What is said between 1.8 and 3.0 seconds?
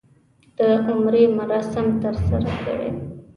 ترسره کړي.